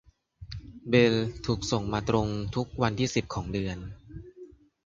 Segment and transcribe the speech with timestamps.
[0.91, 1.15] บิล
[1.45, 3.77] ถูกส่งมาตรงเวลาทุกวันที่สิบของเดือน